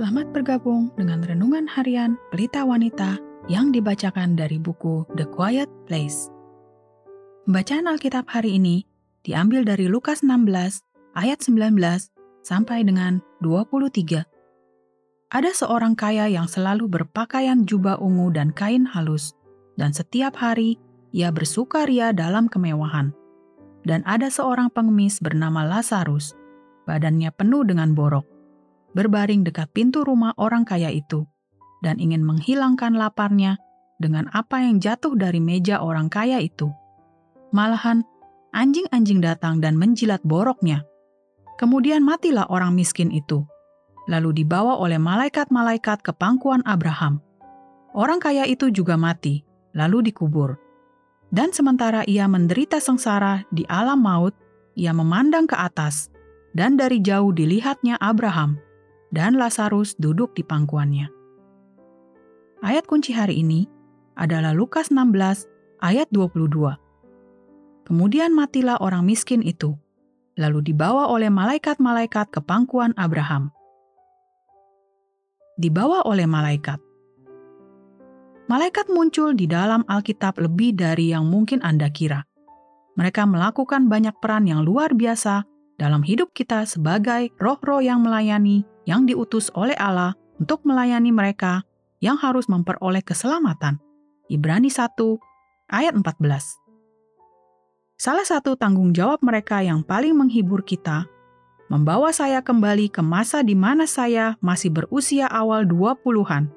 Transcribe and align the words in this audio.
Selamat 0.00 0.32
bergabung 0.32 0.88
dengan 0.96 1.20
renungan 1.20 1.68
harian 1.68 2.16
Pelita 2.32 2.64
Wanita 2.64 3.20
yang 3.52 3.68
dibacakan 3.68 4.32
dari 4.32 4.56
buku 4.56 5.04
The 5.12 5.28
Quiet 5.28 5.68
Place. 5.84 6.32
Bacaan 7.44 7.84
Alkitab 7.84 8.24
hari 8.24 8.56
ini 8.56 8.88
diambil 9.28 9.60
dari 9.60 9.92
Lukas 9.92 10.24
16 10.24 10.48
ayat 11.20 11.44
19 11.44 11.76
sampai 12.40 12.80
dengan 12.88 13.20
23. 13.44 14.24
Ada 15.36 15.52
seorang 15.52 15.92
kaya 15.92 16.32
yang 16.32 16.48
selalu 16.48 16.88
berpakaian 16.88 17.68
jubah 17.68 18.00
ungu 18.00 18.32
dan 18.32 18.56
kain 18.56 18.88
halus, 18.88 19.36
dan 19.76 19.92
setiap 19.92 20.32
hari 20.32 20.80
ia 21.12 21.28
bersukaria 21.28 22.16
dalam 22.16 22.48
kemewahan. 22.48 23.12
Dan 23.84 24.00
ada 24.08 24.32
seorang 24.32 24.72
pengemis 24.72 25.20
bernama 25.20 25.60
Lazarus, 25.68 26.32
badannya 26.88 27.28
penuh 27.36 27.68
dengan 27.68 27.92
borok 27.92 28.39
berbaring 28.92 29.46
dekat 29.46 29.70
pintu 29.70 30.02
rumah 30.02 30.34
orang 30.38 30.66
kaya 30.66 30.90
itu 30.90 31.26
dan 31.80 31.96
ingin 31.96 32.22
menghilangkan 32.24 32.94
laparnya 32.94 33.56
dengan 34.00 34.28
apa 34.32 34.64
yang 34.64 34.80
jatuh 34.80 35.12
dari 35.16 35.40
meja 35.40 35.80
orang 35.80 36.08
kaya 36.08 36.40
itu. 36.40 36.68
Malahan, 37.52 38.04
anjing-anjing 38.56 39.20
datang 39.20 39.60
dan 39.60 39.76
menjilat 39.76 40.22
boroknya. 40.24 40.84
Kemudian 41.60 42.00
matilah 42.00 42.48
orang 42.48 42.72
miskin 42.72 43.12
itu, 43.12 43.44
lalu 44.08 44.44
dibawa 44.44 44.80
oleh 44.80 44.96
malaikat-malaikat 44.96 46.00
ke 46.00 46.12
pangkuan 46.16 46.64
Abraham. 46.64 47.20
Orang 47.92 48.22
kaya 48.22 48.48
itu 48.48 48.72
juga 48.72 48.96
mati, 48.96 49.44
lalu 49.76 50.08
dikubur. 50.08 50.56
Dan 51.28 51.52
sementara 51.52 52.02
ia 52.08 52.24
menderita 52.24 52.80
sengsara 52.80 53.44
di 53.52 53.68
alam 53.68 54.00
maut, 54.00 54.32
ia 54.72 54.96
memandang 54.96 55.44
ke 55.44 55.54
atas, 55.58 56.08
dan 56.56 56.80
dari 56.80 56.98
jauh 57.04 57.30
dilihatnya 57.30 58.00
Abraham 58.00 58.69
dan 59.10 59.38
Lazarus 59.38 59.98
duduk 59.98 60.34
di 60.38 60.46
pangkuannya. 60.46 61.10
Ayat 62.62 62.86
kunci 62.86 63.10
hari 63.10 63.42
ini 63.42 63.66
adalah 64.14 64.54
Lukas 64.54 64.94
16 64.94 65.46
ayat 65.82 66.06
22. 66.14 66.76
Kemudian 67.86 68.30
matilah 68.30 68.78
orang 68.78 69.02
miskin 69.02 69.42
itu, 69.42 69.74
lalu 70.38 70.62
dibawa 70.72 71.10
oleh 71.10 71.32
malaikat-malaikat 71.32 72.30
ke 72.30 72.40
pangkuan 72.44 72.94
Abraham. 72.94 73.50
Dibawa 75.58 76.06
oleh 76.06 76.24
malaikat. 76.24 76.78
Malaikat 78.46 78.90
muncul 78.90 79.34
di 79.34 79.46
dalam 79.46 79.86
Alkitab 79.86 80.38
lebih 80.42 80.74
dari 80.74 81.14
yang 81.14 81.26
mungkin 81.26 81.62
Anda 81.62 81.90
kira. 81.90 82.26
Mereka 82.98 83.26
melakukan 83.26 83.86
banyak 83.86 84.18
peran 84.18 84.50
yang 84.50 84.66
luar 84.66 84.90
biasa 84.92 85.46
dalam 85.78 86.02
hidup 86.02 86.34
kita 86.34 86.66
sebagai 86.66 87.32
roh-roh 87.38 87.80
yang 87.80 88.02
melayani 88.02 88.66
yang 88.88 89.04
diutus 89.04 89.52
oleh 89.52 89.76
Allah 89.76 90.16
untuk 90.40 90.64
melayani 90.64 91.12
mereka 91.12 91.64
yang 92.00 92.16
harus 92.16 92.48
memperoleh 92.48 93.04
keselamatan. 93.04 93.76
Ibrani 94.32 94.72
1 94.72 94.96
ayat 95.68 95.92
14. 95.92 96.60
Salah 98.00 98.24
satu 98.24 98.56
tanggung 98.56 98.96
jawab 98.96 99.20
mereka 99.20 99.60
yang 99.60 99.84
paling 99.84 100.16
menghibur 100.16 100.64
kita 100.64 101.04
membawa 101.68 102.10
saya 102.10 102.40
kembali 102.40 102.88
ke 102.88 103.04
masa 103.04 103.44
di 103.44 103.52
mana 103.52 103.84
saya 103.84 104.40
masih 104.40 104.72
berusia 104.72 105.28
awal 105.28 105.68
20-an 105.68 106.48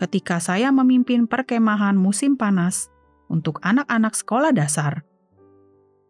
ketika 0.00 0.40
saya 0.40 0.72
memimpin 0.72 1.28
perkemahan 1.28 1.92
musim 1.92 2.34
panas 2.34 2.88
untuk 3.28 3.60
anak-anak 3.60 4.16
sekolah 4.16 4.50
dasar. 4.56 5.04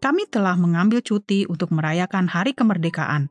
Kami 0.00 0.24
telah 0.30 0.54
mengambil 0.56 1.02
cuti 1.04 1.44
untuk 1.50 1.74
merayakan 1.74 2.30
hari 2.30 2.54
kemerdekaan 2.56 3.28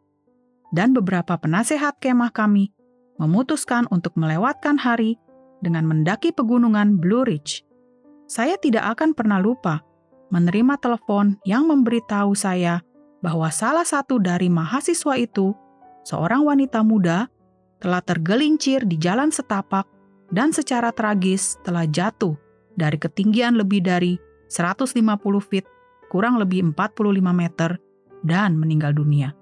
dan 0.70 0.94
beberapa 0.94 1.38
penasehat 1.38 1.98
kemah 2.02 2.34
kami 2.34 2.74
memutuskan 3.20 3.86
untuk 3.92 4.16
melewatkan 4.16 4.80
hari 4.80 5.20
dengan 5.60 5.84
mendaki 5.86 6.32
pegunungan 6.32 6.98
Blue 6.98 7.28
Ridge. 7.28 7.68
Saya 8.30 8.56
tidak 8.56 8.96
akan 8.98 9.12
pernah 9.12 9.42
lupa 9.42 9.84
menerima 10.30 10.78
telepon 10.80 11.36
yang 11.44 11.68
memberitahu 11.68 12.38
saya 12.38 12.80
bahwa 13.20 13.52
salah 13.52 13.84
satu 13.84 14.22
dari 14.22 14.48
mahasiswa 14.48 15.20
itu, 15.20 15.52
seorang 16.08 16.48
wanita 16.48 16.80
muda, 16.86 17.28
telah 17.84 18.00
tergelincir 18.00 18.88
di 18.88 18.96
jalan 18.96 19.34
setapak 19.34 19.84
dan 20.30 20.54
secara 20.54 20.94
tragis 20.94 21.58
telah 21.66 21.84
jatuh 21.90 22.38
dari 22.78 22.96
ketinggian 22.96 23.58
lebih 23.60 23.84
dari 23.84 24.16
150 24.48 24.96
feet, 25.44 25.66
kurang 26.08 26.40
lebih 26.40 26.64
45 26.72 27.20
meter, 27.36 27.76
dan 28.24 28.56
meninggal 28.56 28.96
dunia. 28.96 29.39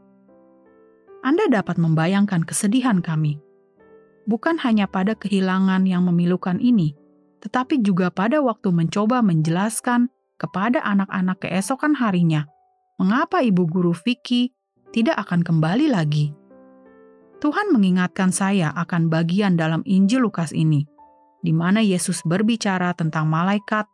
Anda 1.26 1.50
dapat 1.50 1.82
membayangkan 1.82 2.46
kesedihan 2.46 3.02
kami. 3.02 3.42
Bukan 4.28 4.60
hanya 4.62 4.86
pada 4.86 5.16
kehilangan 5.16 5.88
yang 5.88 6.04
memilukan 6.06 6.60
ini, 6.60 6.94
tetapi 7.40 7.80
juga 7.80 8.12
pada 8.12 8.44
waktu 8.44 8.74
mencoba 8.76 9.24
menjelaskan 9.24 10.12
kepada 10.38 10.84
anak-anak 10.84 11.48
keesokan 11.48 11.98
harinya 11.98 12.46
mengapa 12.98 13.46
ibu 13.46 13.70
guru 13.70 13.94
Vicky 13.94 14.54
tidak 14.90 15.22
akan 15.22 15.46
kembali 15.46 15.94
lagi. 15.94 16.34
Tuhan 17.38 17.70
mengingatkan 17.70 18.34
saya 18.34 18.74
akan 18.74 19.14
bagian 19.14 19.54
dalam 19.54 19.86
Injil 19.86 20.26
Lukas 20.26 20.50
ini, 20.50 20.90
di 21.46 21.54
mana 21.54 21.86
Yesus 21.86 22.26
berbicara 22.26 22.98
tentang 22.98 23.30
malaikat 23.30 23.86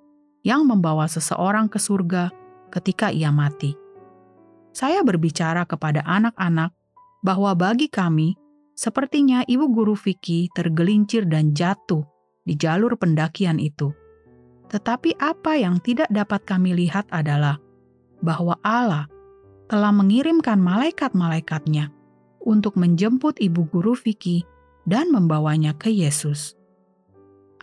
yang 0.47 0.63
membawa 0.63 1.11
seseorang 1.11 1.67
ke 1.67 1.75
surga 1.75 2.31
ketika 2.71 3.11
ia 3.11 3.35
mati. 3.35 3.75
Saya 4.71 5.03
berbicara 5.03 5.67
kepada 5.67 6.01
anak-anak 6.07 6.71
bahwa 7.23 7.55
bagi 7.55 7.87
kami, 7.87 8.35
sepertinya 8.75 9.47
ibu 9.47 9.71
guru 9.71 9.95
Vicky 9.95 10.51
tergelincir 10.51 11.23
dan 11.23 11.55
jatuh 11.55 12.03
di 12.43 12.53
jalur 12.59 12.99
pendakian 12.99 13.57
itu. 13.57 13.95
Tetapi 14.67 15.15
apa 15.17 15.55
yang 15.55 15.79
tidak 15.79 16.11
dapat 16.11 16.43
kami 16.43 16.75
lihat 16.75 17.07
adalah 17.09 17.57
bahwa 18.19 18.59
Allah 18.61 19.07
telah 19.71 19.95
mengirimkan 19.95 20.59
malaikat-malaikatnya 20.59 21.89
untuk 22.43 22.75
menjemput 22.75 23.39
ibu 23.39 23.63
guru 23.71 23.95
Vicky 23.95 24.43
dan 24.83 25.09
membawanya 25.09 25.71
ke 25.79 25.87
Yesus. 25.87 26.59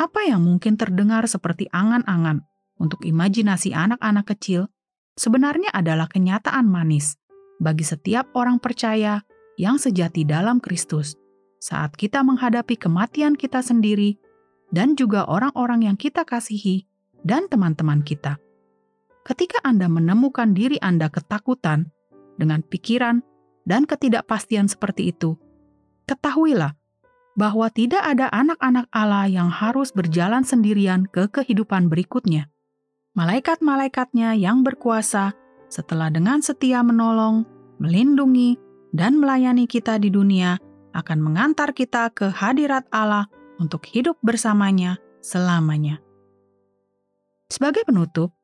Apa 0.01 0.25
yang 0.25 0.41
mungkin 0.41 0.81
terdengar 0.81 1.29
seperti 1.29 1.69
angan-angan 1.69 2.41
untuk 2.81 3.05
imajinasi 3.05 3.77
anak-anak 3.77 4.33
kecil 4.33 4.73
sebenarnya 5.21 5.69
adalah 5.77 6.09
kenyataan 6.09 6.65
manis 6.65 7.21
bagi 7.61 7.85
setiap 7.85 8.33
orang 8.33 8.57
percaya 8.57 9.21
yang 9.57 9.81
sejati 9.81 10.23
dalam 10.23 10.61
Kristus 10.61 11.17
saat 11.61 11.93
kita 11.95 12.25
menghadapi 12.25 12.77
kematian 12.77 13.37
kita 13.37 13.61
sendiri 13.61 14.17
dan 14.73 14.97
juga 14.97 15.27
orang-orang 15.29 15.91
yang 15.91 15.97
kita 15.99 16.25
kasihi 16.25 16.89
dan 17.27 17.51
teman-teman 17.51 18.01
kita. 18.01 18.41
Ketika 19.27 19.61
Anda 19.63 19.87
menemukan 19.87 20.57
diri 20.57 20.81
Anda 20.81 21.13
ketakutan 21.13 21.93
dengan 22.41 22.65
pikiran 22.65 23.21
dan 23.69 23.85
ketidakpastian 23.85 24.73
seperti 24.73 25.13
itu, 25.13 25.37
ketahuilah 26.09 26.73
bahwa 27.37 27.69
tidak 27.69 28.01
ada 28.01 28.33
anak-anak 28.33 28.89
Allah 28.91 29.29
yang 29.29 29.53
harus 29.53 29.93
berjalan 29.93 30.43
sendirian 30.43 31.05
ke 31.07 31.29
kehidupan 31.29 31.93
berikutnya. 31.93 32.49
Malaikat-malaikatnya 33.15 34.39
yang 34.39 34.65
berkuasa 34.65 35.37
setelah 35.71 36.09
dengan 36.09 36.41
setia 36.41 36.81
menolong, 36.83 37.47
melindungi, 37.79 38.59
dan 38.91 39.19
melayani 39.19 39.67
kita 39.71 39.99
di 39.99 40.11
dunia 40.11 40.59
akan 40.95 41.19
mengantar 41.23 41.71
kita 41.71 42.11
ke 42.11 42.31
hadirat 42.31 42.87
Allah 42.91 43.31
untuk 43.63 43.87
hidup 43.87 44.19
bersamanya 44.25 44.99
selamanya. 45.23 46.03
Sebagai 47.51 47.87
penutup, 47.87 48.35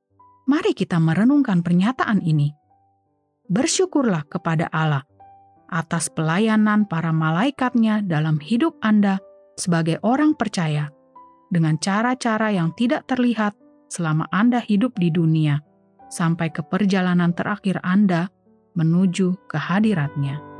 mari 0.46 0.74
kita 0.74 0.98
merenungkan 0.98 1.62
pernyataan 1.62 2.22
ini. 2.22 2.50
Bersyukurlah 3.46 4.26
kepada 4.26 4.66
Allah 4.74 5.06
atas 5.70 6.10
pelayanan 6.10 6.86
para 6.86 7.10
malaikatnya 7.10 8.02
dalam 8.02 8.38
hidup 8.38 8.78
Anda 8.82 9.18
sebagai 9.58 9.98
orang 10.02 10.34
percaya 10.34 10.90
dengan 11.50 11.78
cara-cara 11.78 12.50
yang 12.54 12.74
tidak 12.74 13.06
terlihat 13.06 13.54
selama 13.86 14.26
Anda 14.34 14.58
hidup 14.62 14.98
di 14.98 15.10
dunia 15.14 15.62
sampai 16.10 16.50
ke 16.50 16.62
perjalanan 16.66 17.34
terakhir 17.34 17.82
Anda 17.82 18.30
menuju 18.76 19.34
kehadiratnya. 19.48 20.55